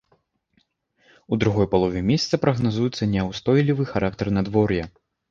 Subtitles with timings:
[1.35, 4.89] У другой палове месяца прагназуецца няўстойлівы характар надвор'я.